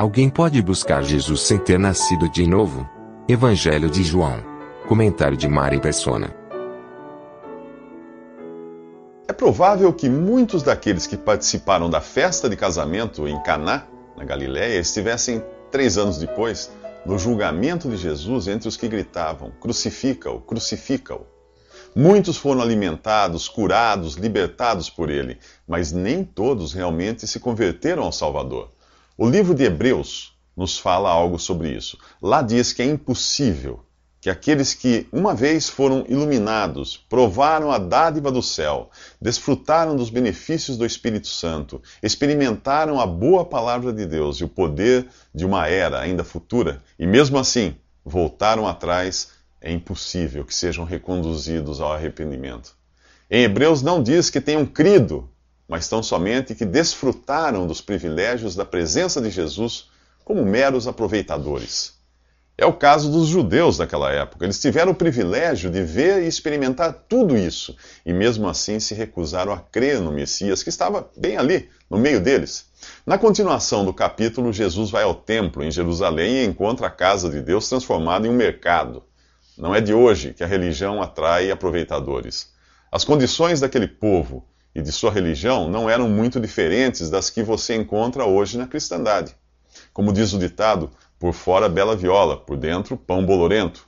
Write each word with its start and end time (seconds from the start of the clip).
Alguém 0.00 0.30
pode 0.30 0.62
buscar 0.62 1.02
Jesus 1.04 1.42
sem 1.42 1.58
ter 1.58 1.78
nascido 1.78 2.26
de 2.26 2.46
novo? 2.46 2.88
Evangelho 3.28 3.90
de 3.90 4.02
João. 4.02 4.42
Comentário 4.88 5.36
de 5.36 5.46
Mari 5.46 5.78
Persona. 5.78 6.34
É 9.28 9.32
provável 9.34 9.92
que 9.92 10.08
muitos 10.08 10.62
daqueles 10.62 11.06
que 11.06 11.18
participaram 11.18 11.90
da 11.90 12.00
festa 12.00 12.48
de 12.48 12.56
casamento 12.56 13.28
em 13.28 13.42
Caná, 13.42 13.84
na 14.16 14.24
Galiléia, 14.24 14.80
estivessem 14.80 15.44
três 15.70 15.98
anos 15.98 16.16
depois 16.16 16.72
no 17.04 17.18
julgamento 17.18 17.86
de 17.86 17.98
Jesus 17.98 18.48
entre 18.48 18.70
os 18.70 18.78
que 18.78 18.88
gritavam: 18.88 19.52
Crucifica-o, 19.60 20.40
crucifica-o. 20.40 21.26
Muitos 21.94 22.38
foram 22.38 22.62
alimentados, 22.62 23.50
curados, 23.50 24.14
libertados 24.14 24.88
por 24.88 25.10
ele, 25.10 25.38
mas 25.68 25.92
nem 25.92 26.24
todos 26.24 26.72
realmente 26.72 27.26
se 27.26 27.38
converteram 27.38 28.04
ao 28.04 28.12
Salvador. 28.12 28.79
O 29.22 29.28
livro 29.28 29.54
de 29.54 29.64
Hebreus 29.64 30.32
nos 30.56 30.78
fala 30.78 31.10
algo 31.10 31.38
sobre 31.38 31.68
isso. 31.68 31.98
Lá 32.22 32.40
diz 32.40 32.72
que 32.72 32.80
é 32.80 32.86
impossível 32.86 33.84
que 34.18 34.30
aqueles 34.30 34.72
que 34.72 35.06
uma 35.12 35.34
vez 35.34 35.68
foram 35.68 36.06
iluminados, 36.08 36.96
provaram 36.96 37.70
a 37.70 37.76
dádiva 37.76 38.32
do 38.32 38.40
céu, 38.40 38.88
desfrutaram 39.20 39.94
dos 39.94 40.08
benefícios 40.08 40.78
do 40.78 40.86
Espírito 40.86 41.28
Santo, 41.28 41.82
experimentaram 42.02 42.98
a 42.98 43.06
boa 43.06 43.44
palavra 43.44 43.92
de 43.92 44.06
Deus 44.06 44.38
e 44.38 44.44
o 44.44 44.48
poder 44.48 45.06
de 45.34 45.44
uma 45.44 45.68
era 45.68 46.00
ainda 46.00 46.24
futura, 46.24 46.82
e 46.98 47.06
mesmo 47.06 47.36
assim 47.36 47.76
voltaram 48.02 48.66
atrás, 48.66 49.32
é 49.60 49.70
impossível 49.70 50.46
que 50.46 50.54
sejam 50.54 50.86
reconduzidos 50.86 51.78
ao 51.78 51.92
arrependimento. 51.92 52.74
Em 53.30 53.42
Hebreus 53.42 53.82
não 53.82 54.02
diz 54.02 54.30
que 54.30 54.40
tenham 54.40 54.64
crido, 54.64 55.28
mas 55.70 55.88
tão 55.88 56.02
somente 56.02 56.52
que 56.52 56.64
desfrutaram 56.64 57.64
dos 57.64 57.80
privilégios 57.80 58.56
da 58.56 58.64
presença 58.64 59.20
de 59.20 59.30
Jesus 59.30 59.88
como 60.24 60.44
meros 60.44 60.88
aproveitadores. 60.88 61.94
É 62.58 62.66
o 62.66 62.72
caso 62.72 63.08
dos 63.08 63.28
judeus 63.28 63.76
daquela 63.76 64.10
época. 64.10 64.44
Eles 64.44 64.60
tiveram 64.60 64.90
o 64.90 64.96
privilégio 64.96 65.70
de 65.70 65.80
ver 65.80 66.24
e 66.24 66.26
experimentar 66.26 67.04
tudo 67.08 67.38
isso, 67.38 67.76
e 68.04 68.12
mesmo 68.12 68.48
assim 68.48 68.80
se 68.80 68.94
recusaram 68.94 69.52
a 69.52 69.60
crer 69.60 70.00
no 70.00 70.10
Messias, 70.10 70.60
que 70.60 70.68
estava 70.68 71.08
bem 71.16 71.36
ali, 71.36 71.70
no 71.88 71.98
meio 71.98 72.20
deles. 72.20 72.66
Na 73.06 73.16
continuação 73.16 73.84
do 73.84 73.94
capítulo, 73.94 74.52
Jesus 74.52 74.90
vai 74.90 75.04
ao 75.04 75.14
templo 75.14 75.62
em 75.62 75.70
Jerusalém 75.70 76.38
e 76.38 76.44
encontra 76.44 76.88
a 76.88 76.90
casa 76.90 77.30
de 77.30 77.40
Deus 77.40 77.68
transformada 77.68 78.26
em 78.26 78.30
um 78.30 78.34
mercado. 78.34 79.04
Não 79.56 79.72
é 79.72 79.80
de 79.80 79.94
hoje 79.94 80.34
que 80.34 80.42
a 80.42 80.48
religião 80.48 81.00
atrai 81.00 81.48
aproveitadores. 81.48 82.50
As 82.90 83.04
condições 83.04 83.60
daquele 83.60 83.86
povo 83.86 84.49
e 84.74 84.80
de 84.80 84.92
sua 84.92 85.10
religião 85.10 85.68
não 85.68 85.88
eram 85.88 86.08
muito 86.08 86.40
diferentes 86.40 87.10
das 87.10 87.30
que 87.30 87.42
você 87.42 87.74
encontra 87.74 88.24
hoje 88.24 88.56
na 88.56 88.66
cristandade. 88.66 89.34
Como 89.92 90.12
diz 90.12 90.32
o 90.32 90.38
ditado, 90.38 90.90
por 91.18 91.32
fora, 91.32 91.68
bela 91.68 91.96
viola, 91.96 92.36
por 92.36 92.56
dentro, 92.56 92.96
pão 92.96 93.24
bolorento. 93.24 93.86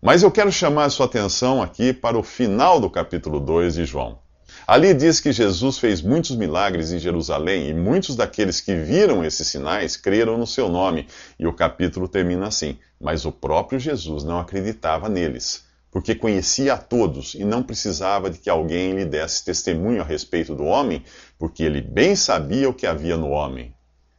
Mas 0.00 0.22
eu 0.22 0.30
quero 0.30 0.50
chamar 0.50 0.86
a 0.86 0.90
sua 0.90 1.06
atenção 1.06 1.62
aqui 1.62 1.92
para 1.92 2.18
o 2.18 2.22
final 2.22 2.80
do 2.80 2.90
capítulo 2.90 3.38
2 3.38 3.74
de 3.74 3.84
João. 3.84 4.18
Ali 4.66 4.94
diz 4.94 5.20
que 5.20 5.32
Jesus 5.32 5.78
fez 5.78 6.02
muitos 6.02 6.36
milagres 6.36 6.92
em 6.92 6.98
Jerusalém 6.98 7.68
e 7.68 7.74
muitos 7.74 8.16
daqueles 8.16 8.60
que 8.60 8.74
viram 8.74 9.24
esses 9.24 9.46
sinais 9.48 9.96
creram 9.96 10.36
no 10.38 10.46
seu 10.46 10.68
nome. 10.68 11.06
E 11.38 11.46
o 11.46 11.52
capítulo 11.52 12.08
termina 12.08 12.48
assim: 12.48 12.78
Mas 13.00 13.24
o 13.24 13.32
próprio 13.32 13.78
Jesus 13.78 14.24
não 14.24 14.38
acreditava 14.38 15.08
neles, 15.08 15.64
porque 15.92 16.14
conhecia 16.14 16.72
a 16.72 16.78
todos 16.78 17.34
e 17.34 17.44
não 17.44 17.62
precisava 17.62 18.30
de 18.30 18.38
que 18.38 18.48
alguém 18.48 18.94
lhe 18.94 19.04
desse 19.04 19.44
testemunho 19.44 20.00
a 20.00 20.04
respeito 20.04 20.54
do 20.54 20.64
homem, 20.64 21.04
porque 21.38 21.62
ele 21.62 21.82
bem 21.82 22.16
sabia 22.16 22.68
o 22.68 22.74
que 22.74 22.86
havia 22.86 23.18
no 23.18 23.28
homem. 23.28 23.74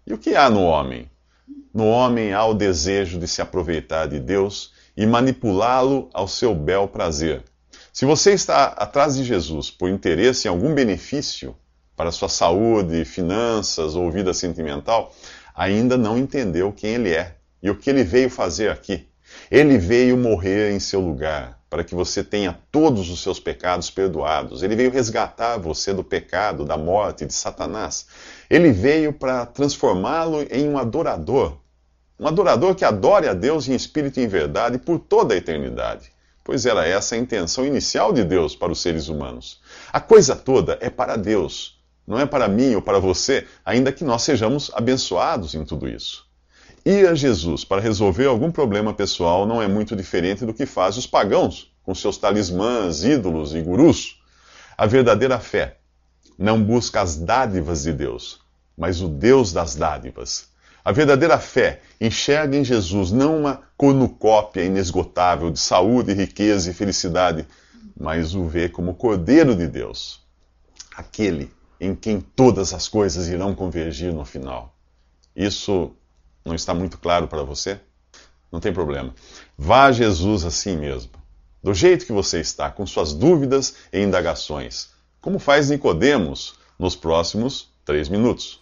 E 0.05 0.13
o 0.13 0.17
que 0.19 0.35
há 0.35 0.51
no 0.51 0.63
homem? 0.63 1.09
No 1.73 1.87
homem 1.87 2.31
há 2.31 2.45
o 2.45 2.53
desejo 2.53 3.19
de 3.19 3.27
se 3.27 3.41
aproveitar 3.41 4.07
de 4.07 4.19
Deus 4.19 4.71
e 4.95 5.07
manipulá-lo 5.07 6.09
ao 6.13 6.27
seu 6.27 6.53
bel 6.53 6.87
prazer. 6.87 7.43
Se 7.91 8.05
você 8.05 8.33
está 8.33 8.65
atrás 8.65 9.15
de 9.15 9.23
Jesus 9.23 9.71
por 9.71 9.89
interesse 9.89 10.47
em 10.47 10.51
algum 10.51 10.75
benefício 10.75 11.55
para 11.95 12.11
sua 12.11 12.29
saúde, 12.29 13.03
finanças 13.03 13.95
ou 13.95 14.11
vida 14.11 14.31
sentimental, 14.31 15.11
ainda 15.55 15.97
não 15.97 16.19
entendeu 16.19 16.71
quem 16.71 16.95
ele 16.95 17.13
é 17.13 17.35
e 17.63 17.69
o 17.71 17.75
que 17.75 17.89
ele 17.89 18.03
veio 18.03 18.29
fazer 18.29 18.69
aqui. 18.69 19.07
Ele 19.49 19.77
veio 19.77 20.17
morrer 20.17 20.71
em 20.71 20.79
seu 20.79 20.99
lugar, 20.99 21.59
para 21.73 21.83
que 21.83 21.95
você 21.95 22.23
tenha 22.23 22.55
todos 22.71 23.09
os 23.09 23.23
seus 23.23 23.39
pecados 23.39 23.89
perdoados. 23.89 24.61
Ele 24.61 24.75
veio 24.75 24.91
resgatar 24.91 25.57
você 25.57 25.91
do 25.91 26.03
pecado, 26.03 26.63
da 26.63 26.77
morte, 26.77 27.25
de 27.25 27.33
Satanás. 27.33 28.05
Ele 28.47 28.71
veio 28.71 29.11
para 29.11 29.43
transformá-lo 29.47 30.45
em 30.51 30.69
um 30.69 30.77
adorador 30.77 31.57
um 32.19 32.27
adorador 32.27 32.75
que 32.75 32.85
adore 32.85 33.27
a 33.27 33.33
Deus 33.33 33.67
em 33.67 33.73
espírito 33.73 34.19
e 34.19 34.23
em 34.23 34.27
verdade 34.27 34.77
por 34.77 34.99
toda 34.99 35.33
a 35.33 35.37
eternidade, 35.37 36.11
pois 36.43 36.63
era 36.63 36.87
essa 36.87 37.15
a 37.15 37.17
intenção 37.17 37.65
inicial 37.65 38.13
de 38.13 38.23
Deus 38.23 38.55
para 38.55 38.71
os 38.71 38.79
seres 38.79 39.07
humanos. 39.07 39.59
A 39.91 39.99
coisa 39.99 40.35
toda 40.35 40.77
é 40.79 40.91
para 40.91 41.15
Deus, 41.15 41.81
não 42.05 42.19
é 42.19 42.25
para 42.27 42.47
mim 42.47 42.75
ou 42.75 42.83
para 42.83 42.99
você, 42.99 43.47
ainda 43.65 43.91
que 43.91 44.03
nós 44.03 44.21
sejamos 44.21 44.69
abençoados 44.75 45.55
em 45.55 45.65
tudo 45.65 45.89
isso. 45.89 46.25
Ir 46.85 47.07
a 47.07 47.15
Jesus 47.15 47.63
para 47.63 47.81
resolver 47.81 48.25
algum 48.25 48.51
problema 48.51 48.93
pessoal 48.93 49.45
não 49.45 49.61
é 49.61 49.67
muito 49.67 49.95
diferente 49.95 50.45
do 50.45 50.53
que 50.53 50.65
fazem 50.65 50.99
os 50.99 51.07
pagãos 51.07 51.71
com 51.81 51.95
seus 51.95 52.17
talismãs, 52.17 53.03
ídolos 53.03 53.53
e 53.53 53.61
gurus. 53.61 54.21
A 54.77 54.85
verdadeira 54.85 55.39
fé 55.39 55.77
não 56.37 56.61
busca 56.61 57.01
as 57.01 57.15
dádivas 57.15 57.83
de 57.83 57.93
Deus, 57.93 58.41
mas 58.77 59.01
o 59.01 59.07
Deus 59.07 59.53
das 59.53 59.75
dádivas. 59.75 60.49
A 60.83 60.91
verdadeira 60.91 61.39
fé 61.39 61.79
enxerga 62.01 62.57
em 62.57 62.63
Jesus 62.65 63.11
não 63.11 63.39
uma 63.39 63.61
cornucópia 63.77 64.65
inesgotável 64.65 65.49
de 65.49 65.59
saúde, 65.59 66.13
riqueza 66.13 66.69
e 66.69 66.73
felicidade, 66.73 67.47
mas 67.97 68.35
o 68.35 68.45
vê 68.45 68.67
como 68.67 68.95
Cordeiro 68.95 69.55
de 69.55 69.67
Deus, 69.67 70.21
aquele 70.95 71.49
em 71.79 71.95
quem 71.95 72.19
todas 72.19 72.73
as 72.73 72.89
coisas 72.89 73.29
irão 73.29 73.55
convergir 73.55 74.11
no 74.13 74.25
final. 74.25 74.75
Isso 75.33 75.95
não 76.45 76.55
está 76.55 76.73
muito 76.73 76.97
claro 76.97 77.27
para 77.27 77.43
você? 77.43 77.79
Não 78.51 78.59
tem 78.59 78.73
problema. 78.73 79.13
Vá 79.57 79.85
a 79.85 79.91
Jesus 79.91 80.45
assim 80.45 80.77
mesmo, 80.77 81.11
do 81.63 81.73
jeito 81.73 82.05
que 82.05 82.11
você 82.11 82.39
está, 82.39 82.69
com 82.69 82.85
suas 82.85 83.13
dúvidas 83.13 83.75
e 83.91 84.01
indagações, 84.01 84.89
como 85.21 85.39
faz 85.39 85.69
Nicodemos 85.69 86.55
nos 86.77 86.95
próximos 86.95 87.69
três 87.85 88.09
minutos. 88.09 88.59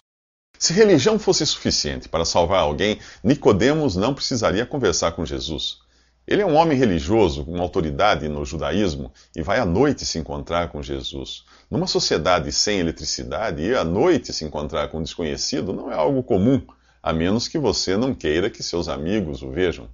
Se 0.58 0.72
religião 0.72 1.18
fosse 1.18 1.44
suficiente 1.44 2.08
para 2.08 2.24
salvar 2.24 2.60
alguém, 2.60 3.00
Nicodemos 3.22 3.96
não 3.96 4.14
precisaria 4.14 4.64
conversar 4.64 5.12
com 5.12 5.26
Jesus. 5.26 5.78
Ele 6.24 6.40
é 6.40 6.46
um 6.46 6.54
homem 6.54 6.78
religioso, 6.78 7.44
com 7.44 7.60
autoridade 7.60 8.28
no 8.28 8.44
judaísmo, 8.44 9.12
e 9.34 9.42
vai 9.42 9.58
à 9.58 9.64
noite 9.64 10.06
se 10.06 10.20
encontrar 10.20 10.68
com 10.70 10.80
Jesus. 10.80 11.44
Numa 11.68 11.88
sociedade 11.88 12.52
sem 12.52 12.78
eletricidade, 12.78 13.60
ir 13.60 13.76
à 13.76 13.82
noite 13.82 14.32
se 14.32 14.44
encontrar 14.44 14.86
com 14.88 14.98
um 14.98 15.02
desconhecido 15.02 15.72
não 15.72 15.90
é 15.90 15.96
algo 15.96 16.22
comum, 16.22 16.64
a 17.02 17.12
menos 17.12 17.48
que 17.48 17.58
você 17.58 17.96
não 17.96 18.14
queira 18.14 18.48
que 18.48 18.62
seus 18.62 18.88
amigos 18.88 19.42
o 19.42 19.50
vejam. 19.50 19.88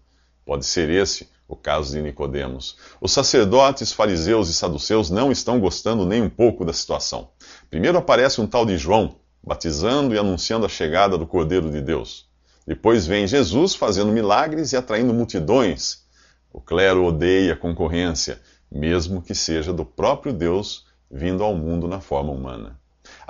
Pode 0.44 0.66
ser 0.66 0.90
esse 0.90 1.28
o 1.48 1.56
caso 1.56 1.92
de 1.92 2.02
Nicodemos. 2.02 2.76
Os 3.00 3.12
sacerdotes, 3.12 3.92
fariseus 3.92 4.50
e 4.50 4.54
saduceus 4.54 5.08
não 5.08 5.32
estão 5.32 5.58
gostando 5.58 6.04
nem 6.04 6.20
um 6.20 6.28
pouco 6.28 6.64
da 6.64 6.72
situação. 6.72 7.30
Primeiro 7.70 7.96
aparece 7.96 8.40
um 8.40 8.46
tal 8.46 8.66
de 8.66 8.76
João, 8.76 9.16
batizando 9.42 10.14
e 10.14 10.18
anunciando 10.18 10.66
a 10.66 10.68
chegada 10.68 11.16
do 11.16 11.26
Cordeiro 11.26 11.70
de 11.70 11.80
Deus. 11.80 12.28
Depois 12.66 13.06
vem 13.06 13.26
Jesus 13.26 13.74
fazendo 13.74 14.12
milagres 14.12 14.72
e 14.72 14.76
atraindo 14.76 15.14
multidões. 15.14 16.04
O 16.52 16.60
clero 16.60 17.06
odeia 17.06 17.54
a 17.54 17.56
concorrência, 17.56 18.40
mesmo 18.70 19.22
que 19.22 19.34
seja 19.34 19.72
do 19.72 19.86
próprio 19.86 20.34
Deus 20.34 20.86
vindo 21.10 21.42
ao 21.42 21.54
mundo 21.54 21.88
na 21.88 22.00
forma 22.00 22.30
humana. 22.30 22.77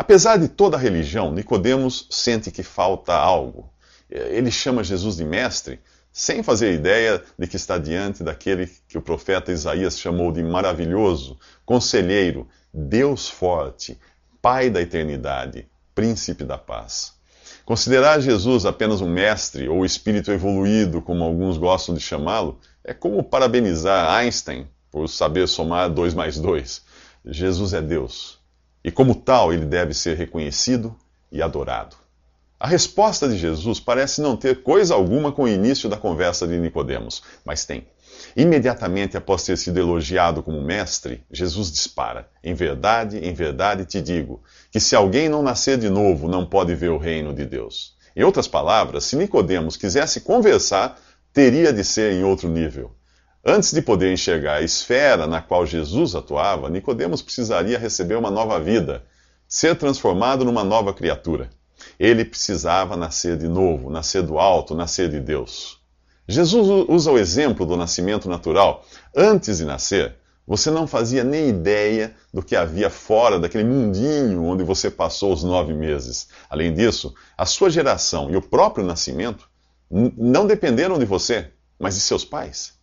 Apesar 0.00 0.36
de 0.36 0.46
toda 0.46 0.76
a 0.76 0.80
religião, 0.80 1.32
Nicodemos 1.32 2.06
sente 2.08 2.52
que 2.52 2.62
falta 2.62 3.12
algo. 3.12 3.68
Ele 4.08 4.48
chama 4.48 4.84
Jesus 4.84 5.16
de 5.16 5.24
mestre, 5.24 5.80
sem 6.12 6.40
fazer 6.40 6.72
ideia 6.72 7.20
de 7.36 7.48
que 7.48 7.56
está 7.56 7.78
diante 7.78 8.22
daquele 8.22 8.70
que 8.86 8.96
o 8.96 9.02
profeta 9.02 9.50
Isaías 9.50 9.98
chamou 9.98 10.30
de 10.30 10.40
maravilhoso, 10.40 11.36
conselheiro, 11.66 12.46
Deus 12.72 13.28
forte, 13.28 13.98
Pai 14.40 14.70
da 14.70 14.80
eternidade, 14.80 15.68
Príncipe 15.96 16.44
da 16.44 16.56
paz. 16.56 17.14
Considerar 17.64 18.20
Jesus 18.20 18.64
apenas 18.64 19.00
um 19.00 19.10
mestre 19.10 19.68
ou 19.68 19.84
espírito 19.84 20.30
evoluído, 20.30 21.02
como 21.02 21.24
alguns 21.24 21.58
gostam 21.58 21.92
de 21.92 22.00
chamá-lo, 22.00 22.60
é 22.84 22.94
como 22.94 23.24
parabenizar 23.24 24.14
Einstein 24.14 24.68
por 24.92 25.08
saber 25.08 25.48
somar 25.48 25.90
2 25.90 26.14
mais 26.14 26.38
2. 26.38 26.82
Jesus 27.26 27.74
é 27.74 27.82
Deus. 27.82 28.37
E 28.88 28.90
como 28.90 29.14
tal, 29.14 29.52
ele 29.52 29.66
deve 29.66 29.92
ser 29.92 30.16
reconhecido 30.16 30.96
e 31.30 31.42
adorado. 31.42 31.94
A 32.58 32.66
resposta 32.66 33.28
de 33.28 33.36
Jesus 33.36 33.78
parece 33.78 34.22
não 34.22 34.34
ter 34.34 34.62
coisa 34.62 34.94
alguma 34.94 35.30
com 35.30 35.42
o 35.42 35.48
início 35.48 35.90
da 35.90 35.98
conversa 35.98 36.48
de 36.48 36.56
Nicodemos, 36.56 37.22
mas 37.44 37.66
tem. 37.66 37.86
Imediatamente 38.34 39.14
após 39.14 39.44
ter 39.44 39.58
sido 39.58 39.78
elogiado 39.78 40.42
como 40.42 40.62
mestre, 40.62 41.22
Jesus 41.30 41.70
dispara: 41.70 42.30
Em 42.42 42.54
verdade, 42.54 43.18
em 43.18 43.34
verdade 43.34 43.84
te 43.84 44.00
digo, 44.00 44.42
que 44.70 44.80
se 44.80 44.96
alguém 44.96 45.28
não 45.28 45.42
nascer 45.42 45.76
de 45.76 45.90
novo, 45.90 46.26
não 46.26 46.46
pode 46.46 46.74
ver 46.74 46.88
o 46.88 46.96
reino 46.96 47.34
de 47.34 47.44
Deus. 47.44 47.94
Em 48.16 48.22
outras 48.22 48.48
palavras, 48.48 49.04
se 49.04 49.16
Nicodemos 49.16 49.76
quisesse 49.76 50.22
conversar, 50.22 50.98
teria 51.30 51.74
de 51.74 51.84
ser 51.84 52.14
em 52.14 52.24
outro 52.24 52.48
nível. 52.48 52.97
Antes 53.44 53.72
de 53.72 53.80
poder 53.80 54.12
enxergar 54.12 54.54
a 54.54 54.62
esfera 54.62 55.26
na 55.26 55.40
qual 55.40 55.64
Jesus 55.64 56.14
atuava, 56.14 56.68
Nicodemos 56.68 57.22
precisaria 57.22 57.78
receber 57.78 58.16
uma 58.16 58.30
nova 58.30 58.58
vida, 58.58 59.04
ser 59.46 59.76
transformado 59.76 60.44
numa 60.44 60.64
nova 60.64 60.92
criatura. 60.92 61.48
Ele 61.98 62.24
precisava 62.24 62.96
nascer 62.96 63.36
de 63.36 63.46
novo, 63.46 63.90
nascer 63.90 64.22
do 64.22 64.38
alto, 64.38 64.74
nascer 64.74 65.08
de 65.08 65.20
Deus. 65.20 65.78
Jesus 66.26 66.86
usa 66.88 67.12
o 67.12 67.18
exemplo 67.18 67.64
do 67.64 67.76
nascimento 67.76 68.28
natural. 68.28 68.84
Antes 69.16 69.58
de 69.58 69.64
nascer, 69.64 70.16
você 70.46 70.70
não 70.70 70.86
fazia 70.86 71.22
nem 71.22 71.48
ideia 71.48 72.14
do 72.34 72.42
que 72.42 72.56
havia 72.56 72.90
fora 72.90 73.38
daquele 73.38 73.64
mundinho 73.64 74.44
onde 74.44 74.64
você 74.64 74.90
passou 74.90 75.32
os 75.32 75.44
nove 75.44 75.72
meses. 75.72 76.28
Além 76.50 76.74
disso, 76.74 77.14
a 77.36 77.46
sua 77.46 77.70
geração 77.70 78.30
e 78.30 78.36
o 78.36 78.42
próprio 78.42 78.84
nascimento 78.84 79.48
não 79.90 80.46
dependeram 80.46 80.98
de 80.98 81.04
você, 81.04 81.50
mas 81.78 81.94
de 81.94 82.00
seus 82.00 82.24
pais. 82.24 82.77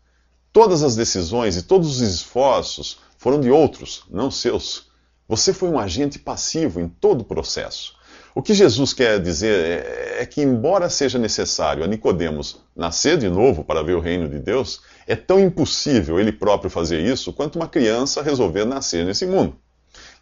Todas 0.56 0.84
as 0.84 0.96
decisões 0.96 1.58
e 1.58 1.64
todos 1.64 1.98
os 1.98 2.00
esforços 2.00 3.00
foram 3.18 3.42
de 3.42 3.52
outros, 3.52 4.06
não 4.10 4.32
seus. 4.32 4.86
Você 5.28 5.52
foi 5.52 5.68
um 5.68 5.78
agente 5.78 6.18
passivo 6.18 6.80
em 6.80 6.88
todo 6.88 7.20
o 7.20 7.26
processo. 7.26 7.94
O 8.34 8.42
que 8.42 8.54
Jesus 8.54 8.94
quer 8.94 9.20
dizer 9.20 9.54
é, 9.54 10.22
é, 10.22 10.26
que, 10.26 10.42
embora 10.42 10.90
seja 10.90 11.20
necessário 11.20 11.84
a 11.84 11.88
Nicodemos 11.88 12.62
nascer 12.74 13.18
de 13.18 13.28
novo 13.28 13.66
para 13.66 13.84
ver 13.84 13.96
o 13.96 14.00
reino 14.00 14.30
de 14.30 14.40
Deus, 14.40 14.80
é 15.06 15.14
tão 15.14 15.42
impossível 15.42 16.22
ele 16.22 16.32
próprio 16.32 16.70
fazer 16.70 17.02
isso 17.02 17.34
quanto 17.34 17.58
uma 17.58 17.68
criança 17.68 18.24
resolver 18.24 18.64
nascer 18.64 19.06
nesse 19.06 19.26
mundo. 19.26 19.58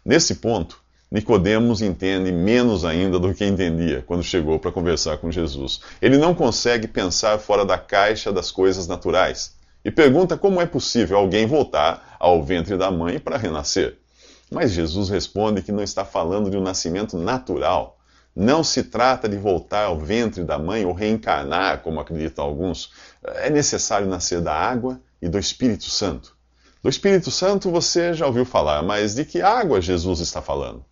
Nesse 0.04 0.34
ponto, 0.34 0.82
Nicodemos 1.12 1.80
entende 1.80 2.32
menos 2.32 2.84
ainda 2.84 3.20
do 3.20 3.32
que 3.32 3.44
entendia 3.44 4.02
quando 4.04 4.24
chegou 4.24 4.58
para 4.58 4.72
conversar 4.72 5.18
com 5.18 5.30
Jesus. 5.30 5.80
Ele 6.02 6.18
não 6.18 6.34
consegue 6.34 6.88
pensar 6.88 7.38
fora 7.38 7.64
da 7.64 7.78
caixa 7.78 8.32
das 8.32 8.50
coisas 8.50 8.88
naturais 8.88 9.54
e 9.84 9.90
pergunta 9.90 10.36
como 10.36 10.60
é 10.60 10.66
possível 10.66 11.18
alguém 11.18 11.46
voltar 11.46 12.16
ao 12.18 12.42
ventre 12.42 12.76
da 12.76 12.90
mãe 12.90 13.18
para 13.18 13.36
renascer. 13.36 13.98
Mas 14.50 14.72
Jesus 14.72 15.08
responde 15.08 15.62
que 15.62 15.72
não 15.72 15.82
está 15.82 16.04
falando 16.04 16.50
de 16.50 16.56
um 16.56 16.62
nascimento 16.62 17.18
natural 17.18 17.98
não 18.34 18.64
se 18.64 18.82
trata 18.82 19.28
de 19.28 19.36
voltar 19.36 19.84
ao 19.84 19.98
ventre 19.98 20.42
da 20.42 20.58
mãe 20.58 20.84
ou 20.84 20.92
reencarnar, 20.92 21.82
como 21.82 22.00
acreditam 22.00 22.44
alguns. 22.44 22.90
É 23.22 23.48
necessário 23.48 24.08
nascer 24.08 24.40
da 24.40 24.52
água 24.52 25.00
e 25.22 25.28
do 25.28 25.38
Espírito 25.38 25.84
Santo. 25.84 26.36
Do 26.82 26.88
Espírito 26.88 27.30
Santo 27.30 27.70
você 27.70 28.12
já 28.12 28.26
ouviu 28.26 28.44
falar, 28.44 28.82
mas 28.82 29.14
de 29.14 29.24
que 29.24 29.40
água 29.40 29.80
Jesus 29.80 30.20
está 30.20 30.42
falando? 30.42 30.84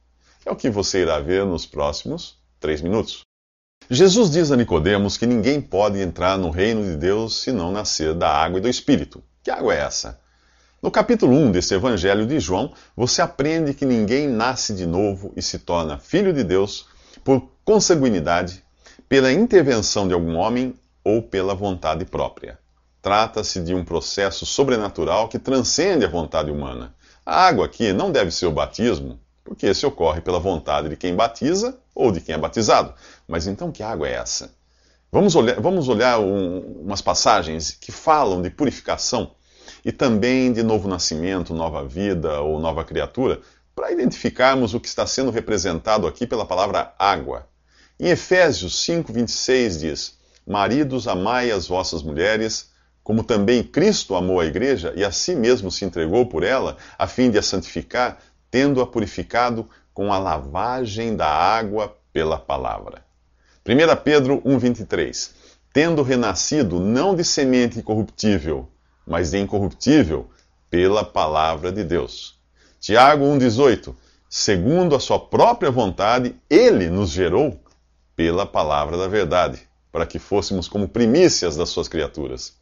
É 0.46 0.50
o 0.50 0.56
que 0.56 0.70
você 0.70 1.02
irá 1.02 1.18
ver 1.18 1.44
nos 1.44 1.66
próximos 1.66 2.38
três 2.60 2.80
minutos. 2.80 3.22
Jesus 3.94 4.30
diz 4.30 4.50
a 4.50 4.56
Nicodemos 4.56 5.18
que 5.18 5.26
ninguém 5.26 5.60
pode 5.60 6.00
entrar 6.00 6.38
no 6.38 6.48
reino 6.48 6.82
de 6.82 6.96
Deus 6.96 7.42
se 7.42 7.52
não 7.52 7.70
nascer 7.70 8.14
da 8.14 8.26
água 8.26 8.56
e 8.56 8.62
do 8.62 8.66
Espírito. 8.66 9.22
Que 9.42 9.50
água 9.50 9.74
é 9.74 9.80
essa? 9.80 10.18
No 10.80 10.90
capítulo 10.90 11.36
1 11.36 11.52
desse 11.52 11.74
Evangelho 11.74 12.26
de 12.26 12.40
João, 12.40 12.72
você 12.96 13.20
aprende 13.20 13.74
que 13.74 13.84
ninguém 13.84 14.26
nasce 14.26 14.72
de 14.72 14.86
novo 14.86 15.30
e 15.36 15.42
se 15.42 15.58
torna 15.58 15.98
filho 15.98 16.32
de 16.32 16.42
Deus 16.42 16.86
por 17.22 17.46
consanguinidade, 17.66 18.64
pela 19.10 19.30
intervenção 19.30 20.08
de 20.08 20.14
algum 20.14 20.36
homem 20.36 20.74
ou 21.04 21.20
pela 21.20 21.54
vontade 21.54 22.06
própria. 22.06 22.58
Trata-se 23.02 23.60
de 23.60 23.74
um 23.74 23.84
processo 23.84 24.46
sobrenatural 24.46 25.28
que 25.28 25.38
transcende 25.38 26.06
a 26.06 26.08
vontade 26.08 26.50
humana. 26.50 26.94
A 27.26 27.46
água 27.46 27.66
aqui 27.66 27.92
não 27.92 28.10
deve 28.10 28.30
ser 28.30 28.46
o 28.46 28.52
batismo, 28.52 29.20
porque 29.44 29.66
esse 29.66 29.84
ocorre 29.84 30.20
pela 30.20 30.38
vontade 30.38 30.88
de 30.88 30.96
quem 30.96 31.14
batiza 31.14 31.78
ou 31.94 32.10
de 32.10 32.20
quem 32.20 32.34
é 32.34 32.38
batizado. 32.38 32.94
Mas 33.26 33.46
então 33.46 33.72
que 33.72 33.82
água 33.82 34.08
é 34.08 34.14
essa? 34.14 34.54
Vamos 35.10 35.34
olhar, 35.34 35.60
vamos 35.60 35.88
olhar 35.88 36.18
um, 36.20 36.80
umas 36.82 37.02
passagens 37.02 37.72
que 37.72 37.92
falam 37.92 38.40
de 38.40 38.48
purificação 38.48 39.32
e 39.84 39.92
também 39.92 40.52
de 40.52 40.62
novo 40.62 40.88
nascimento, 40.88 41.52
nova 41.52 41.86
vida 41.86 42.40
ou 42.40 42.58
nova 42.58 42.84
criatura, 42.84 43.40
para 43.74 43.92
identificarmos 43.92 44.74
o 44.74 44.80
que 44.80 44.88
está 44.88 45.06
sendo 45.06 45.30
representado 45.30 46.06
aqui 46.06 46.26
pela 46.26 46.46
palavra 46.46 46.94
água. 46.98 47.46
Em 47.98 48.08
Efésios 48.08 48.82
5, 48.84 49.12
26 49.12 49.80
diz: 49.80 50.18
Maridos, 50.46 51.06
amai 51.06 51.50
as 51.50 51.66
vossas 51.66 52.02
mulheres, 52.02 52.70
como 53.02 53.24
também 53.24 53.62
Cristo 53.62 54.14
amou 54.14 54.40
a 54.40 54.46
igreja 54.46 54.92
e 54.96 55.04
a 55.04 55.10
si 55.10 55.34
mesmo 55.34 55.70
se 55.70 55.84
entregou 55.84 56.26
por 56.26 56.42
ela, 56.42 56.76
a 56.98 57.06
fim 57.06 57.30
de 57.30 57.38
a 57.38 57.42
santificar, 57.42 58.18
tendo-a 58.52 58.86
purificado 58.86 59.68
com 59.92 60.12
a 60.12 60.18
lavagem 60.18 61.16
da 61.16 61.26
água 61.26 61.96
pela 62.12 62.38
palavra. 62.38 63.04
1 63.66 63.96
Pedro 64.04 64.40
1,23 64.42 65.32
Tendo 65.72 66.02
renascido 66.02 66.78
não 66.78 67.16
de 67.16 67.24
semente 67.24 67.82
corruptível, 67.82 68.68
mas 69.04 69.32
de 69.32 69.38
incorruptível, 69.38 70.30
pela 70.70 71.02
palavra 71.02 71.72
de 71.72 71.82
Deus 71.82 72.40
Tiago 72.82 73.24
1,18: 73.24 73.94
Segundo 74.28 74.96
a 74.96 75.00
sua 75.00 75.20
própria 75.20 75.70
vontade, 75.70 76.34
ele 76.50 76.90
nos 76.90 77.10
gerou 77.10 77.58
pela 78.16 78.44
palavra 78.44 78.98
da 78.98 79.06
verdade, 79.06 79.60
para 79.92 80.04
que 80.04 80.18
fôssemos 80.18 80.66
como 80.66 80.88
primícias 80.88 81.56
das 81.56 81.68
suas 81.68 81.86
criaturas. 81.86 82.56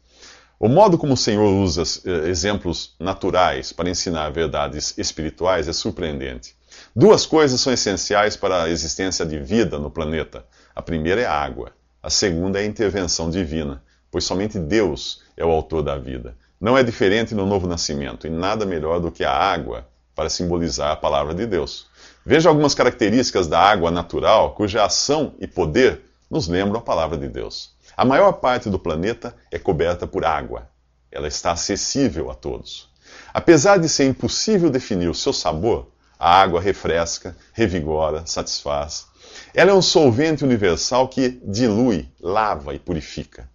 O 0.63 0.69
modo 0.69 0.95
como 0.95 1.15
o 1.15 1.17
Senhor 1.17 1.51
usa 1.51 1.81
eh, 2.05 2.29
exemplos 2.29 2.93
naturais 2.99 3.73
para 3.73 3.89
ensinar 3.89 4.29
verdades 4.29 4.95
espirituais 4.95 5.67
é 5.67 5.73
surpreendente. 5.73 6.55
Duas 6.95 7.25
coisas 7.25 7.59
são 7.59 7.73
essenciais 7.73 8.37
para 8.37 8.65
a 8.65 8.69
existência 8.69 9.25
de 9.25 9.39
vida 9.39 9.79
no 9.79 9.89
planeta. 9.89 10.45
A 10.75 10.79
primeira 10.83 11.21
é 11.21 11.25
a 11.25 11.33
água. 11.33 11.71
A 12.03 12.11
segunda 12.11 12.59
é 12.59 12.61
a 12.61 12.67
intervenção 12.67 13.31
divina, 13.31 13.81
pois 14.11 14.23
somente 14.23 14.59
Deus 14.59 15.23
é 15.35 15.43
o 15.43 15.49
autor 15.49 15.81
da 15.81 15.97
vida. 15.97 16.37
Não 16.59 16.77
é 16.77 16.83
diferente 16.83 17.33
no 17.33 17.47
novo 17.47 17.65
nascimento, 17.65 18.27
e 18.27 18.29
nada 18.29 18.63
melhor 18.63 18.99
do 18.99 19.11
que 19.11 19.23
a 19.23 19.33
água 19.33 19.87
para 20.13 20.29
simbolizar 20.29 20.91
a 20.91 20.95
palavra 20.95 21.33
de 21.33 21.47
Deus. 21.47 21.87
Veja 22.23 22.49
algumas 22.49 22.75
características 22.75 23.47
da 23.47 23.59
água 23.59 23.89
natural 23.89 24.53
cuja 24.53 24.85
ação 24.85 25.33
e 25.39 25.47
poder 25.47 26.01
nos 26.29 26.47
lembram 26.47 26.79
a 26.79 26.83
palavra 26.83 27.17
de 27.17 27.27
Deus. 27.27 27.70
A 27.95 28.05
maior 28.05 28.33
parte 28.33 28.69
do 28.69 28.79
planeta 28.79 29.35
é 29.51 29.59
coberta 29.59 30.07
por 30.07 30.25
água. 30.25 30.69
Ela 31.11 31.27
está 31.27 31.51
acessível 31.51 32.31
a 32.31 32.35
todos. 32.35 32.89
Apesar 33.33 33.77
de 33.77 33.89
ser 33.89 34.05
impossível 34.05 34.69
definir 34.69 35.09
o 35.09 35.15
seu 35.15 35.33
sabor, 35.33 35.91
a 36.17 36.41
água 36.41 36.61
refresca, 36.61 37.35
revigora, 37.53 38.25
satisfaz. 38.25 39.07
Ela 39.53 39.71
é 39.71 39.73
um 39.73 39.81
solvente 39.81 40.43
universal 40.43 41.07
que 41.07 41.41
dilui, 41.43 42.07
lava 42.19 42.73
e 42.73 42.79
purifica. 42.79 43.49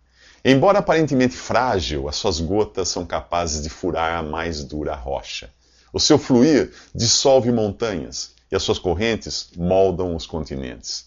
Embora 0.45 0.81
aparentemente 0.81 1.35
frágil, 1.35 2.09
as 2.09 2.17
suas 2.17 2.39
gotas 2.41 2.89
são 2.89 3.07
capazes 3.07 3.63
de 3.63 3.69
furar 3.69 4.19
a 4.19 4.23
mais 4.23 4.63
dura 4.63 4.95
rocha. 4.95 5.51
O 5.93 5.99
seu 5.99 6.19
fluir 6.19 6.73
dissolve 6.95 7.51
montanhas 7.51 8.35
e 8.51 8.57
as 8.57 8.63
suas 8.63 8.79
correntes 8.79 9.51
moldam 9.57 10.15
os 10.15 10.27
continentes. 10.27 11.07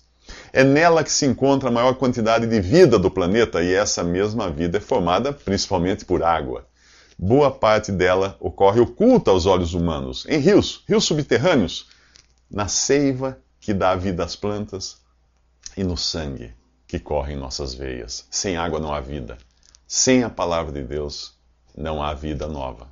É 0.52 0.64
nela 0.64 1.04
que 1.04 1.12
se 1.12 1.26
encontra 1.26 1.70
a 1.70 1.72
maior 1.72 1.94
quantidade 1.96 2.48
de 2.48 2.62
vida 2.62 2.98
do 2.98 3.12
planeta 3.12 3.64
e 3.64 3.74
essa 3.74 4.04
mesma 4.04 4.50
vida 4.50 4.78
é 4.78 4.82
formada 4.82 5.34
principalmente 5.34 6.06
por 6.06 6.24
água. 6.24 6.66
Boa 7.18 7.52
parte 7.52 7.92
dela 7.92 8.38
ocorre 8.40 8.80
oculta 8.80 9.32
aos 9.32 9.46
olhos 9.46 9.74
humanos, 9.74 10.26
em 10.30 10.40
rios, 10.40 10.84
rios 10.88 11.04
subterrâneos, 11.04 11.88
na 12.50 12.68
seiva 12.68 13.38
que 13.60 13.74
dá 13.74 13.96
vida 13.96 14.24
às 14.24 14.36
plantas 14.36 14.98
e 15.76 15.84
no 15.84 15.98
sangue 15.98 16.54
que 16.88 16.98
corre 16.98 17.34
em 17.34 17.38
nossas 17.38 17.74
veias. 17.74 18.26
Sem 18.32 18.58
água 18.58 18.80
não 18.80 18.92
há 18.92 19.00
vida. 19.00 19.38
Sem 19.88 20.24
a 20.24 20.30
palavra 20.30 20.72
de 20.72 20.84
Deus 20.84 21.34
não 21.78 22.02
há 22.02 22.14
vida 22.14 22.48
nova. 22.48 22.88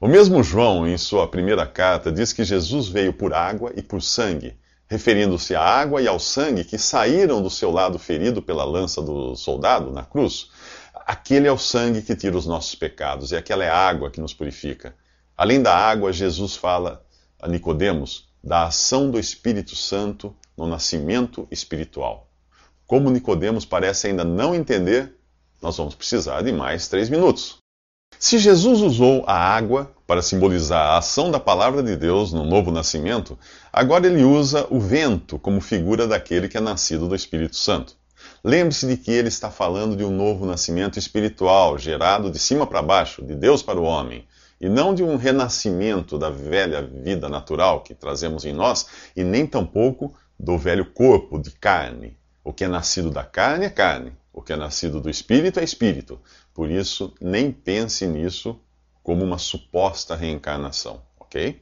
O 0.00 0.06
mesmo 0.06 0.42
João, 0.42 0.86
em 0.86 0.96
sua 0.96 1.26
primeira 1.26 1.66
carta, 1.66 2.12
diz 2.12 2.32
que 2.32 2.44
Jesus 2.44 2.88
veio 2.88 3.12
por 3.12 3.32
água 3.32 3.72
e 3.76 3.82
por 3.82 4.00
sangue, 4.00 4.56
referindo-se 4.92 5.54
à 5.54 5.62
água 5.62 6.02
e 6.02 6.06
ao 6.06 6.18
sangue 6.18 6.64
que 6.64 6.76
saíram 6.76 7.42
do 7.42 7.48
seu 7.48 7.70
lado 7.70 7.98
ferido 7.98 8.42
pela 8.42 8.62
lança 8.62 9.00
do 9.00 9.34
soldado 9.34 9.90
na 9.90 10.04
cruz. 10.04 10.50
Aquele 11.06 11.48
é 11.48 11.52
o 11.52 11.56
sangue 11.56 12.02
que 12.02 12.14
tira 12.14 12.36
os 12.36 12.44
nossos 12.44 12.74
pecados, 12.74 13.32
e 13.32 13.36
aquela 13.36 13.64
é 13.64 13.70
a 13.70 13.76
água 13.76 14.10
que 14.10 14.20
nos 14.20 14.34
purifica. 14.34 14.94
Além 15.34 15.62
da 15.62 15.74
água, 15.74 16.12
Jesus 16.12 16.56
fala 16.56 17.02
a 17.40 17.48
Nicodemos 17.48 18.28
da 18.44 18.64
ação 18.64 19.10
do 19.10 19.18
Espírito 19.18 19.74
Santo 19.74 20.36
no 20.54 20.66
nascimento 20.66 21.48
espiritual. 21.50 22.30
Como 22.86 23.08
Nicodemos 23.08 23.64
parece 23.64 24.08
ainda 24.08 24.24
não 24.24 24.54
entender, 24.54 25.16
nós 25.62 25.78
vamos 25.78 25.94
precisar 25.94 26.42
de 26.42 26.52
mais 26.52 26.86
três 26.86 27.08
minutos. 27.08 27.56
Se 28.18 28.36
Jesus 28.38 28.82
usou 28.82 29.24
a 29.26 29.34
água 29.34 29.90
para 30.12 30.20
simbolizar 30.20 30.88
a 30.88 30.98
ação 30.98 31.30
da 31.30 31.40
palavra 31.40 31.82
de 31.82 31.96
Deus 31.96 32.34
no 32.34 32.44
novo 32.44 32.70
nascimento, 32.70 33.38
agora 33.72 34.06
ele 34.06 34.22
usa 34.22 34.66
o 34.68 34.78
vento 34.78 35.38
como 35.38 35.58
figura 35.58 36.06
daquele 36.06 36.50
que 36.50 36.58
é 36.58 36.60
nascido 36.60 37.08
do 37.08 37.14
Espírito 37.14 37.56
Santo. 37.56 37.96
Lembre-se 38.44 38.86
de 38.86 38.98
que 38.98 39.10
ele 39.10 39.28
está 39.28 39.50
falando 39.50 39.96
de 39.96 40.04
um 40.04 40.10
novo 40.10 40.44
nascimento 40.44 40.98
espiritual, 40.98 41.78
gerado 41.78 42.30
de 42.30 42.38
cima 42.38 42.66
para 42.66 42.82
baixo, 42.82 43.24
de 43.24 43.34
Deus 43.34 43.62
para 43.62 43.80
o 43.80 43.84
homem, 43.84 44.26
e 44.60 44.68
não 44.68 44.94
de 44.94 45.02
um 45.02 45.16
renascimento 45.16 46.18
da 46.18 46.28
velha 46.28 46.82
vida 46.82 47.26
natural 47.26 47.80
que 47.80 47.94
trazemos 47.94 48.44
em 48.44 48.52
nós, 48.52 48.86
e 49.16 49.24
nem 49.24 49.46
tampouco 49.46 50.14
do 50.38 50.58
velho 50.58 50.84
corpo 50.84 51.38
de 51.38 51.52
carne. 51.52 52.18
O 52.44 52.52
que 52.52 52.64
é 52.64 52.68
nascido 52.68 53.10
da 53.10 53.24
carne 53.24 53.64
é 53.64 53.70
carne, 53.70 54.12
o 54.30 54.42
que 54.42 54.52
é 54.52 54.56
nascido 54.56 55.00
do 55.00 55.08
espírito 55.08 55.58
é 55.58 55.64
espírito. 55.64 56.20
Por 56.52 56.70
isso, 56.70 57.14
nem 57.18 57.50
pense 57.50 58.06
nisso 58.06 58.60
como 59.02 59.24
uma 59.24 59.38
suposta 59.38 60.14
reencarnação, 60.14 61.00
ok? 61.18 61.60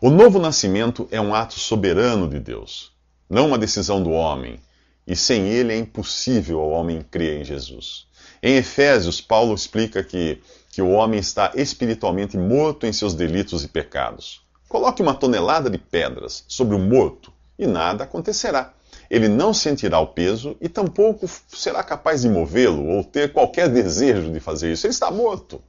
O 0.00 0.10
novo 0.10 0.38
nascimento 0.38 1.08
é 1.10 1.20
um 1.20 1.34
ato 1.34 1.58
soberano 1.58 2.28
de 2.28 2.38
Deus, 2.38 2.92
não 3.28 3.48
uma 3.48 3.58
decisão 3.58 4.02
do 4.02 4.10
homem, 4.10 4.60
e 5.06 5.16
sem 5.16 5.48
ele 5.48 5.72
é 5.72 5.76
impossível 5.76 6.60
ao 6.60 6.70
homem 6.70 7.04
crer 7.10 7.40
em 7.40 7.44
Jesus. 7.44 8.06
Em 8.42 8.56
Efésios, 8.56 9.20
Paulo 9.20 9.54
explica 9.54 10.02
que, 10.02 10.40
que 10.70 10.82
o 10.82 10.90
homem 10.90 11.18
está 11.18 11.52
espiritualmente 11.54 12.36
morto 12.36 12.86
em 12.86 12.92
seus 12.92 13.14
delitos 13.14 13.64
e 13.64 13.68
pecados. 13.68 14.42
Coloque 14.68 15.00
uma 15.00 15.14
tonelada 15.14 15.70
de 15.70 15.78
pedras 15.78 16.44
sobre 16.46 16.74
o 16.74 16.78
morto 16.78 17.32
e 17.58 17.66
nada 17.66 18.04
acontecerá 18.04 18.74
ele 19.10 19.28
não 19.28 19.54
sentirá 19.54 19.98
o 20.00 20.08
peso 20.08 20.56
e 20.60 20.68
tampouco 20.68 21.28
será 21.48 21.82
capaz 21.82 22.22
de 22.22 22.28
movê-lo 22.28 22.86
ou 22.88 23.04
ter 23.04 23.32
qualquer 23.32 23.68
desejo 23.68 24.32
de 24.32 24.40
fazer 24.40 24.72
isso. 24.72 24.86
Ele 24.86 24.92
está 24.92 25.10
morto. 25.10 25.62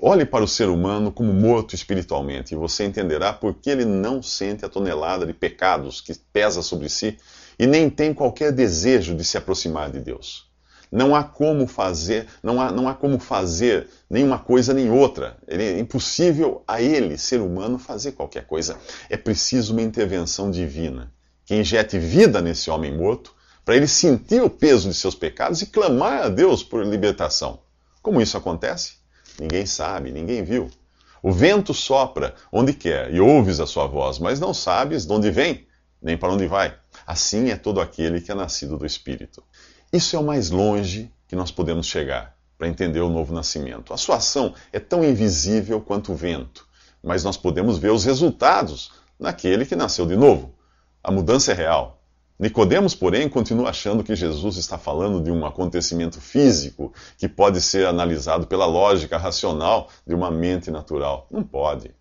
Olhe 0.00 0.26
para 0.26 0.44
o 0.44 0.48
ser 0.48 0.68
humano 0.68 1.12
como 1.12 1.32
morto 1.32 1.74
espiritualmente 1.74 2.52
e 2.52 2.56
você 2.56 2.84
entenderá 2.84 3.32
por 3.32 3.54
que 3.54 3.70
ele 3.70 3.84
não 3.84 4.22
sente 4.22 4.64
a 4.64 4.68
tonelada 4.68 5.24
de 5.24 5.32
pecados 5.32 6.00
que 6.00 6.14
pesa 6.32 6.62
sobre 6.62 6.88
si 6.88 7.18
e 7.58 7.66
nem 7.66 7.88
tem 7.88 8.12
qualquer 8.12 8.52
desejo 8.52 9.14
de 9.14 9.24
se 9.24 9.38
aproximar 9.38 9.90
de 9.90 10.00
Deus. 10.00 10.50
Não 10.90 11.14
há 11.14 11.24
como 11.24 11.66
fazer, 11.66 12.26
não 12.42 12.60
há, 12.60 12.70
não 12.70 12.88
há 12.88 12.94
como 12.94 13.18
fazer 13.18 13.88
nenhuma 14.08 14.38
coisa 14.38 14.74
nem 14.74 14.90
outra. 14.90 15.36
É 15.46 15.78
impossível 15.78 16.62
a 16.68 16.80
ele, 16.80 17.16
ser 17.16 17.40
humano, 17.40 17.78
fazer 17.78 18.12
qualquer 18.12 18.46
coisa. 18.46 18.76
É 19.08 19.16
preciso 19.16 19.72
uma 19.72 19.82
intervenção 19.82 20.50
divina 20.50 21.12
que 21.44 21.54
injete 21.54 21.98
vida 21.98 22.40
nesse 22.40 22.70
homem 22.70 22.96
morto, 22.96 23.34
para 23.64 23.76
ele 23.76 23.86
sentir 23.86 24.42
o 24.42 24.50
peso 24.50 24.88
de 24.88 24.94
seus 24.94 25.14
pecados 25.14 25.62
e 25.62 25.66
clamar 25.66 26.22
a 26.22 26.28
Deus 26.28 26.62
por 26.62 26.84
libertação. 26.84 27.60
Como 28.02 28.20
isso 28.20 28.36
acontece? 28.36 29.03
Ninguém 29.38 29.66
sabe, 29.66 30.12
ninguém 30.12 30.42
viu. 30.42 30.70
O 31.22 31.32
vento 31.32 31.72
sopra 31.72 32.34
onde 32.52 32.72
quer 32.74 33.12
e 33.12 33.20
ouves 33.20 33.58
a 33.58 33.66
sua 33.66 33.86
voz, 33.86 34.18
mas 34.18 34.38
não 34.38 34.52
sabes 34.52 35.06
de 35.06 35.12
onde 35.12 35.30
vem, 35.30 35.66
nem 36.00 36.16
para 36.16 36.32
onde 36.32 36.46
vai. 36.46 36.76
Assim 37.06 37.50
é 37.50 37.56
todo 37.56 37.80
aquele 37.80 38.20
que 38.20 38.30
é 38.30 38.34
nascido 38.34 38.76
do 38.76 38.84
Espírito. 38.84 39.42
Isso 39.92 40.14
é 40.16 40.18
o 40.18 40.24
mais 40.24 40.50
longe 40.50 41.10
que 41.26 41.34
nós 41.34 41.50
podemos 41.50 41.86
chegar 41.86 42.36
para 42.58 42.68
entender 42.68 43.00
o 43.00 43.08
novo 43.08 43.34
nascimento. 43.34 43.92
A 43.92 43.96
sua 43.96 44.16
ação 44.16 44.54
é 44.72 44.78
tão 44.78 45.02
invisível 45.04 45.80
quanto 45.80 46.12
o 46.12 46.14
vento, 46.14 46.68
mas 47.02 47.24
nós 47.24 47.36
podemos 47.36 47.78
ver 47.78 47.90
os 47.90 48.04
resultados 48.04 48.92
naquele 49.18 49.66
que 49.66 49.74
nasceu 49.74 50.06
de 50.06 50.16
novo. 50.16 50.54
A 51.02 51.10
mudança 51.10 51.52
é 51.52 51.54
real. 51.54 52.03
Nicodemos, 52.44 52.94
porém, 52.94 53.26
continua 53.26 53.70
achando 53.70 54.04
que 54.04 54.14
Jesus 54.14 54.58
está 54.58 54.76
falando 54.76 55.18
de 55.18 55.30
um 55.30 55.46
acontecimento 55.46 56.20
físico 56.20 56.92
que 57.16 57.26
pode 57.26 57.58
ser 57.58 57.86
analisado 57.86 58.46
pela 58.46 58.66
lógica 58.66 59.16
racional 59.16 59.88
de 60.06 60.14
uma 60.14 60.30
mente 60.30 60.70
natural. 60.70 61.26
Não 61.30 61.42
pode. 61.42 61.92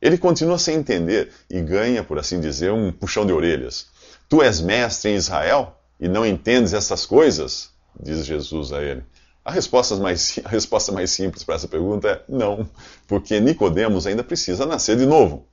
Ele 0.00 0.16
continua 0.16 0.56
sem 0.56 0.76
entender 0.76 1.30
e 1.50 1.60
ganha, 1.60 2.02
por 2.02 2.18
assim 2.18 2.40
dizer, 2.40 2.72
um 2.72 2.90
puxão 2.90 3.26
de 3.26 3.32
orelhas. 3.34 3.88
Tu 4.26 4.42
és 4.42 4.62
mestre 4.62 5.10
em 5.10 5.16
Israel 5.16 5.76
e 6.00 6.08
não 6.08 6.24
entendes 6.24 6.72
essas 6.72 7.04
coisas? 7.04 7.68
Diz 8.02 8.24
Jesus 8.24 8.72
a 8.72 8.82
ele. 8.82 9.04
A 9.44 9.52
resposta 9.52 9.96
mais, 9.96 10.40
a 10.42 10.48
resposta 10.48 10.90
mais 10.92 11.10
simples 11.10 11.44
para 11.44 11.56
essa 11.56 11.68
pergunta 11.68 12.08
é 12.08 12.22
não, 12.26 12.66
porque 13.06 13.38
Nicodemos 13.38 14.06
ainda 14.06 14.24
precisa 14.24 14.64
nascer 14.64 14.96
de 14.96 15.04
novo. 15.04 15.46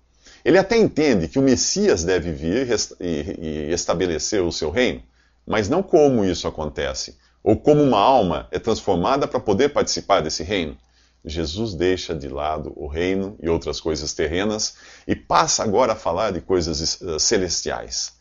Ele 0.47 0.57
até 0.57 0.77
entende 0.77 1.27
que 1.27 1.37
o 1.37 1.41
Messias 1.41 2.05
deve 2.05 2.31
vir 2.31 2.69
e 3.01 3.69
estabelecer 3.69 4.41
o 4.41 4.49
seu 4.49 4.69
reino, 4.69 5.03
mas 5.45 5.67
não 5.67 5.83
como 5.83 6.23
isso 6.23 6.47
acontece, 6.47 7.17
ou 7.43 7.57
como 7.57 7.83
uma 7.83 7.99
alma 7.99 8.47
é 8.49 8.57
transformada 8.57 9.27
para 9.27 9.41
poder 9.41 9.73
participar 9.73 10.21
desse 10.21 10.43
reino. 10.43 10.77
Jesus 11.25 11.73
deixa 11.73 12.15
de 12.15 12.29
lado 12.29 12.71
o 12.77 12.87
reino 12.87 13.37
e 13.43 13.49
outras 13.49 13.81
coisas 13.81 14.13
terrenas 14.13 14.77
e 15.05 15.17
passa 15.17 15.63
agora 15.63 15.91
a 15.91 15.97
falar 15.97 16.31
de 16.31 16.39
coisas 16.39 17.01
eh, 17.01 17.19
celestiais. 17.19 18.13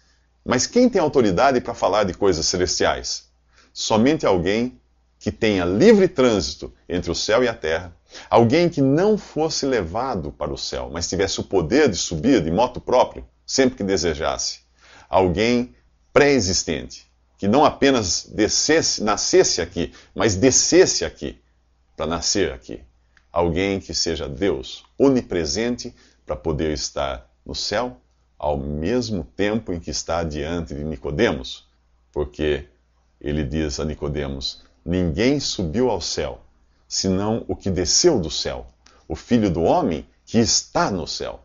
Mas 0.45 0.66
quem 0.66 0.88
tem 0.88 1.00
autoridade 1.00 1.61
para 1.61 1.75
falar 1.75 2.02
de 2.02 2.12
coisas 2.12 2.45
celestiais? 2.45 3.26
Somente 3.73 4.26
alguém 4.26 4.80
que 5.21 5.30
tenha 5.30 5.64
livre 5.64 6.09
trânsito 6.09 6.75
entre 6.88 7.09
o 7.09 7.14
céu 7.14 7.45
e 7.45 7.49
a 7.49 7.54
terra, 7.54 7.95
alguém 8.30 8.68
que 8.68 8.80
não 8.80 9.16
fosse 9.16 9.66
levado 9.66 10.30
para 10.30 10.52
o 10.52 10.58
céu, 10.58 10.90
mas 10.92 11.08
tivesse 11.08 11.40
o 11.40 11.44
poder 11.44 11.88
de 11.88 11.96
subir 11.96 12.42
de 12.42 12.50
moto 12.50 12.80
próprio, 12.80 13.26
sempre 13.46 13.76
que 13.76 13.85
desejasse, 13.85 14.61
alguém 15.08 15.75
pré-existente, 16.12 17.06
que 17.38 17.46
não 17.46 17.64
apenas 17.64 18.26
descesse, 18.26 19.02
nascesse 19.02 19.61
aqui, 19.61 19.92
mas 20.14 20.35
descesse 20.35 21.04
aqui 21.04 21.40
para 21.96 22.06
nascer 22.06 22.52
aqui, 22.52 22.80
alguém 23.32 23.80
que 23.80 23.94
seja 23.94 24.28
Deus, 24.28 24.85
onipresente 24.99 25.94
para 26.25 26.37
poder 26.37 26.73
estar 26.73 27.30
no 27.44 27.54
céu 27.54 28.00
ao 28.38 28.58
mesmo 28.58 29.25
tempo 29.25 29.73
em 29.73 29.80
que 29.80 29.90
está 29.90 30.23
diante 30.23 30.75
de 30.75 30.85
Nicodemos, 30.85 31.66
porque 32.12 32.66
ele 33.20 33.44
diz 33.44 33.80
a 33.80 33.85
Nicodemos: 33.85 34.62
Ninguém 34.85 35.40
subiu 35.40 35.90
ao 35.90 36.00
céu, 36.00 36.40
senão 36.88 37.45
o 37.49 37.57
que 37.57 37.71
desceu 37.71 38.19
do 38.19 38.31
céu, 38.31 38.66
o 39.09 39.16
Filho 39.16 39.50
do 39.50 39.62
Homem 39.62 40.07
que 40.25 40.38
está 40.38 40.90
no 40.90 41.07
céu. 41.07 41.40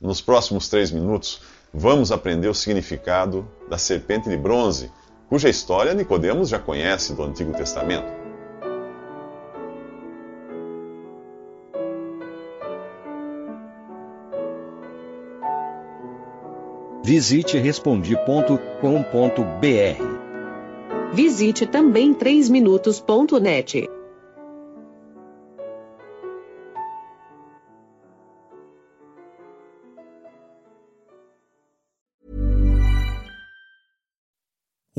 Nos 0.00 0.20
próximos 0.20 0.68
três 0.68 0.90
minutos, 0.90 1.42
vamos 1.72 2.12
aprender 2.12 2.48
o 2.48 2.54
significado 2.54 3.48
da 3.68 3.78
serpente 3.78 4.28
de 4.28 4.36
bronze, 4.36 4.90
cuja 5.28 5.48
história 5.48 5.94
Nicodemos 5.94 6.48
já 6.48 6.58
conhece 6.58 7.14
do 7.14 7.22
Antigo 7.22 7.52
Testamento. 7.52 8.20
Visite 17.02 17.58
respondi.com.br 17.58 20.30
Visite 21.12 21.66
também 21.66 22.14
3minutos.net. 22.14 23.99